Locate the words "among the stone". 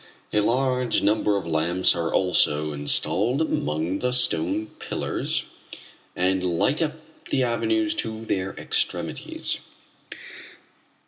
3.39-4.65